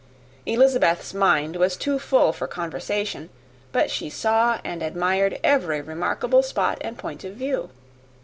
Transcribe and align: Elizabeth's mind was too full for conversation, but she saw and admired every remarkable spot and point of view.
Elizabeth's 0.47 1.13
mind 1.13 1.55
was 1.57 1.77
too 1.77 1.99
full 1.99 2.33
for 2.33 2.47
conversation, 2.47 3.29
but 3.71 3.91
she 3.91 4.09
saw 4.09 4.59
and 4.63 4.81
admired 4.81 5.37
every 5.43 5.79
remarkable 5.79 6.41
spot 6.41 6.79
and 6.81 6.97
point 6.97 7.23
of 7.23 7.35
view. 7.35 7.69